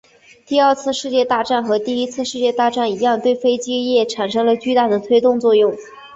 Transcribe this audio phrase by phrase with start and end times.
[0.47, 5.77] 第二次世界大战和第一次世界大战一样对飞机业产生了巨大的推动作用。